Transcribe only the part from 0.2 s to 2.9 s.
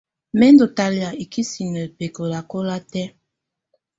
Mɛ̀ ndù talɛ̀́á ikisinǝ bɛkɔlakɔla